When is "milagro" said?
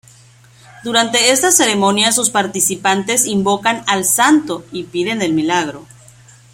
5.33-5.85